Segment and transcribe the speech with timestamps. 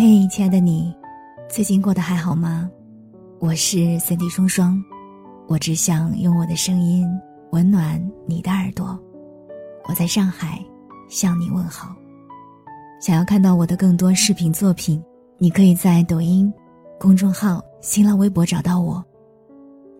[0.00, 0.94] 嘿，亲爱的你，
[1.50, 2.70] 最近过得还好吗？
[3.40, 4.80] 我是三 D 双双，
[5.48, 7.04] 我只想用我的声音
[7.50, 8.96] 温暖你的耳朵。
[9.88, 10.64] 我在上海
[11.08, 11.96] 向你问好。
[13.00, 15.02] 想要看到我的更多视频作品，
[15.36, 16.48] 你可以在抖音、
[17.00, 19.04] 公众号、新浪微博找到我。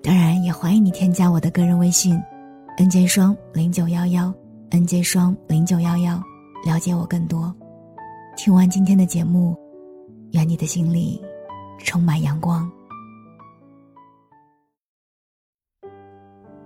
[0.00, 2.16] 当然，也欢迎你添加我的个人微信
[2.78, 4.32] ：nj 双零九幺幺
[4.70, 6.22] ，nj 双零九幺幺，
[6.64, 7.52] 了解我更多。
[8.36, 9.58] 听完今天的节目。
[10.32, 11.22] 愿你的心里
[11.78, 12.70] 充满阳光。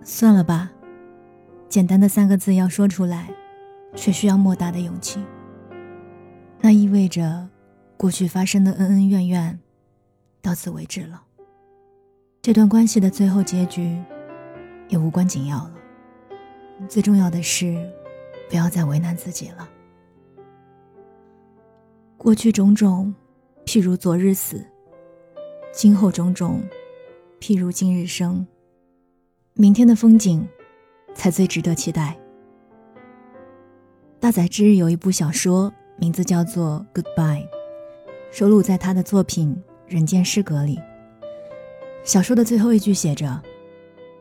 [0.05, 0.71] 算了吧，
[1.69, 3.33] 简单的三个字要说出来，
[3.95, 5.25] 却需要莫大的勇气。
[6.61, 7.49] 那意味着，
[7.97, 9.61] 过去发生的恩恩怨怨，
[10.41, 11.23] 到此为止了。
[12.41, 13.97] 这段关系的最后结局，
[14.89, 15.75] 也无关紧要了。
[16.89, 17.89] 最重要的是，
[18.51, 19.69] 不要再为难自己了。
[22.17, 23.15] 过去种种。
[23.65, 24.65] 譬如昨日死，
[25.73, 26.63] 今后种种，
[27.41, 28.47] 譬如今日生。
[29.55, 30.47] 明天的风景，
[31.15, 32.19] 才最值得期待。
[34.19, 37.43] 大宰治有一部小说，名字叫做《Goodbye》，
[38.31, 39.57] 收录在他的作品
[39.93, 40.79] 《人间失格》里。
[42.03, 43.41] 小说的最后一句写着：“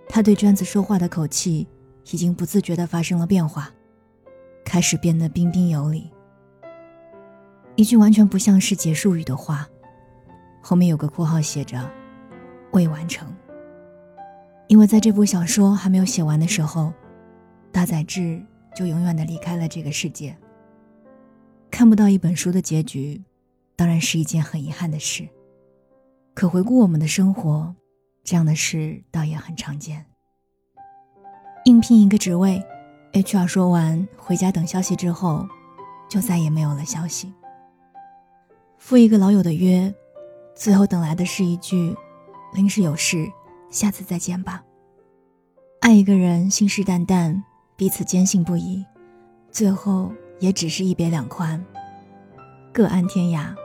[0.08, 1.67] 他对娟子说话的口气，
[2.11, 3.72] 已经不自觉地发生了变化，
[4.64, 6.11] 开始变得彬彬有礼。”
[7.81, 9.67] 一句完全不像是结束语的话，
[10.61, 11.83] 后面有个括号写着
[12.73, 13.27] “未完成”。
[14.69, 16.93] 因为在这部小说还没有写完的时候，
[17.71, 18.39] 大宰治
[18.75, 20.37] 就永远的离开了这个世界。
[21.71, 23.19] 看不到一本书的结局，
[23.75, 25.27] 当然是一件很遗憾的事。
[26.35, 27.73] 可回顾我们的生活，
[28.23, 30.05] 这样的事倒也很常见。
[31.65, 32.63] 应聘一个职位
[33.13, 35.47] ，HR 说完“回家等消息”之后，
[36.07, 37.33] 就再也没有了消息。
[38.81, 39.93] 赴一个老友的约，
[40.55, 41.95] 最后等来的是一句
[42.51, 43.31] “临时有事，
[43.69, 44.63] 下次再见吧”。
[45.81, 47.39] 爱一个人，信誓旦旦，
[47.77, 48.83] 彼此坚信不疑，
[49.52, 51.64] 最后也只是一别两宽，
[52.73, 53.55] 各安天涯。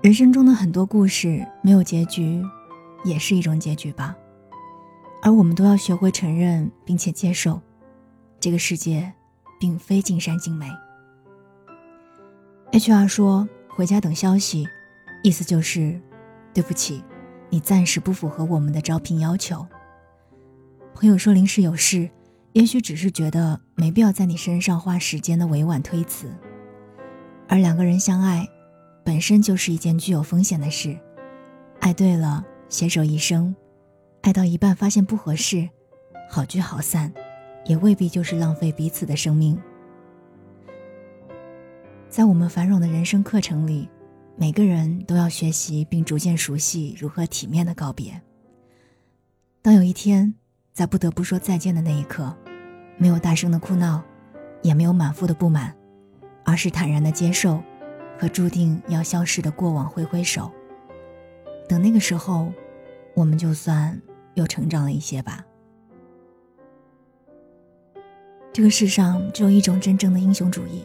[0.00, 2.40] 人生中的很多故事没有结局，
[3.04, 4.16] 也是一种结局吧。
[5.22, 7.60] 而我们都要学会承认并且接受，
[8.38, 9.12] 这个世界
[9.58, 10.70] 并非尽善尽美。
[12.70, 13.46] HR 说。
[13.76, 14.68] 回家等消息，
[15.24, 16.00] 意思就是，
[16.52, 17.02] 对不起，
[17.50, 19.66] 你暂时不符合我们的招聘要求。
[20.94, 22.08] 朋友说临时有事，
[22.52, 26.30] 也许只是觉得没必要在你身上花时间的委婉推辞。
[27.48, 28.48] 而两个人相爱，
[29.04, 30.96] 本身就是一件具有风险的事。
[31.80, 33.52] 爱对了，携手一生；
[34.22, 35.68] 爱到一半发现不合适，
[36.30, 37.12] 好聚好散，
[37.66, 39.60] 也未必就是浪费彼此的生命。
[42.14, 43.90] 在我们繁荣的人生课程里，
[44.36, 48.22] 每个人都要学习并逐渐熟悉如何体面的告别。
[49.60, 50.32] 当有一天
[50.72, 52.32] 在不得不说再见的那一刻，
[52.98, 54.00] 没有大声的哭闹，
[54.62, 55.74] 也没有满腹的不满，
[56.44, 57.60] 而是坦然的接受，
[58.16, 60.48] 和注定要消失的过往挥挥手。
[61.68, 62.52] 等那个时候，
[63.16, 64.00] 我们就算
[64.34, 65.44] 又成长了一些吧。
[68.52, 70.84] 这个世上只有一种真正的英雄主义。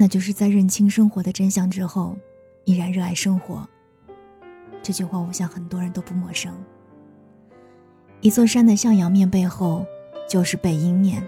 [0.00, 2.16] 那就是在认清生活的真相之后，
[2.64, 3.68] 依然热爱生活。
[4.82, 6.50] 这句话我想很多人都不陌生。
[8.22, 9.84] 一座山的向阳面背后，
[10.26, 11.22] 就是背阴面。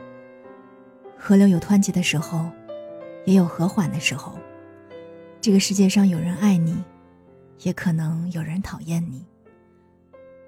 [1.18, 2.48] 河流有湍急的时候，
[3.26, 4.38] 也有和缓的时候。
[5.38, 6.82] 这个世界上有人爱你，
[7.60, 9.22] 也可能有人讨厌你。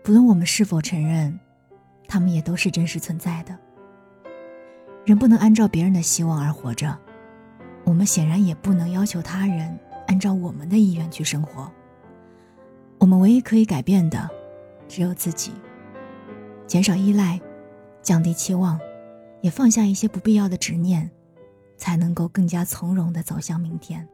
[0.02, 1.38] 不论我们是否承认，
[2.08, 3.54] 他们也都是真实存在的。
[5.04, 6.98] 人不能按照别人的希望而活着。
[7.84, 11.70] 我们显然也不能要求他人按照我们的意愿去生活。
[12.98, 14.28] 我们唯一可以改变的，
[14.88, 15.52] 只有自己。
[16.66, 17.38] 减少依赖，
[18.02, 18.80] 降低期望，
[19.42, 21.10] 也放下一些不必要的执念，
[21.76, 24.08] 才能够更加从容地走向明天。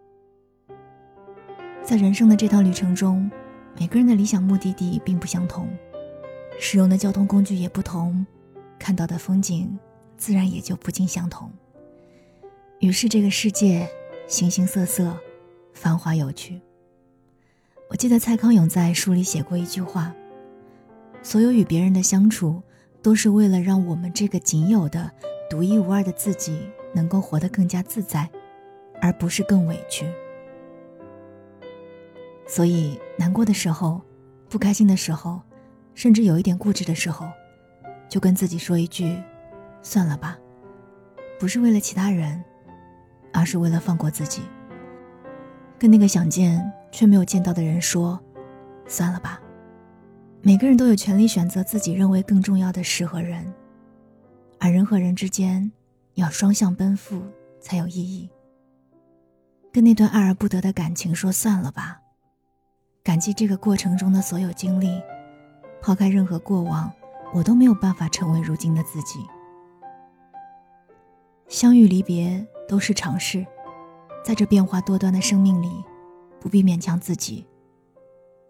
[1.82, 3.30] 在人生的这趟旅程中，
[3.78, 5.68] 每个人的理想目的地并不相同，
[6.58, 8.26] 使用的交通工具也不同，
[8.78, 9.78] 看到的风景
[10.16, 11.50] 自然也就不尽相同。
[12.80, 13.86] 于是，这个世界
[14.26, 15.14] 形形色色，
[15.74, 16.58] 繁华有趣。
[17.90, 20.14] 我记得蔡康永在书里写过一句话
[21.22, 22.62] ：“所有与别人的相处，
[23.02, 25.10] 都是为了让我们这个仅有的、
[25.50, 26.58] 独一无二的自己
[26.94, 28.26] 能够活得更加自在，
[28.98, 30.10] 而不是更委屈。”
[32.48, 34.00] 所以，难过的时候，
[34.48, 35.42] 不开心的时候，
[35.94, 37.28] 甚至有一点固执的时候，
[38.08, 39.22] 就跟自己说一句
[39.82, 40.38] ：“算了吧。”
[41.38, 42.42] 不是为了其他人。
[43.32, 44.42] 而是为了放过自己。
[45.78, 48.20] 跟那个想见却没有见到的人说
[48.86, 49.40] ：“算了吧。”
[50.42, 53.52] 每个人都有权利选择自己认为更重要的事和人，
[54.58, 55.70] 而人和人之间
[56.14, 57.22] 要双向奔赴
[57.60, 58.28] 才有意义。
[59.72, 62.00] 跟那段爱而不得的感情说：“算了吧。”
[63.04, 65.00] 感激这个过程中的所有经历，
[65.80, 66.92] 抛开任何过往，
[67.32, 69.20] 我都没有办法成为如今的自己。
[71.48, 73.44] 相遇离别都是常事。
[74.24, 75.68] 在这变化多端的生命里，
[76.40, 77.44] 不必勉强自己。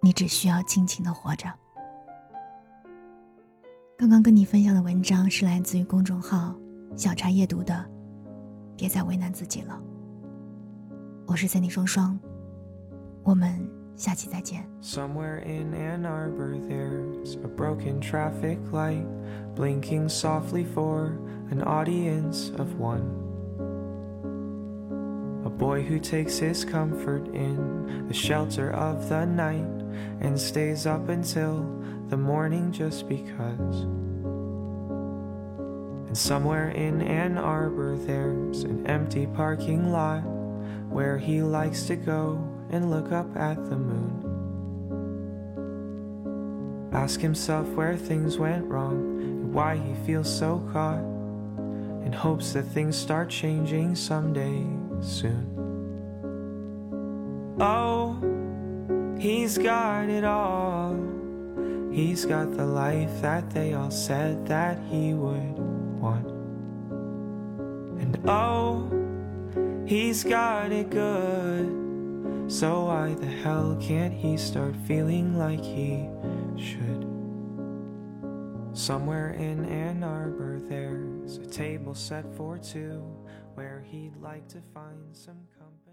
[0.02, 1.48] 你只需要尽情的活着。
[3.96, 6.54] 刚刚跟你分享的文章是来自于公众号
[6.94, 7.82] “小茶夜读”的，
[8.76, 9.80] 别再为难自己了。
[11.26, 12.18] 我是三 y 双双，
[13.22, 13.58] 我们
[13.96, 14.68] 下期再见。
[25.48, 29.64] Boy who takes his comfort in the shelter of the night
[30.20, 31.62] and stays up until
[32.08, 33.82] the morning just because.
[36.08, 40.22] And somewhere in Ann Arbor, there's an empty parking lot
[40.90, 44.26] where he likes to go and look up at the moon.
[46.92, 52.64] Ask himself where things went wrong and why he feels so caught, and hopes that
[52.64, 55.60] things start changing someday soon.
[57.60, 58.16] Oh,
[59.18, 60.96] he's got it all.
[61.90, 65.58] He's got the life that they all said that he would
[66.00, 66.26] want.
[68.00, 68.88] And oh,
[69.86, 71.80] he's got it good.
[72.50, 76.08] So why the hell can't he start feeling like he
[76.56, 77.06] should?
[78.72, 83.04] Somewhere in Ann Arbor, there's a table set for two
[83.54, 85.89] where he'd like to find some company.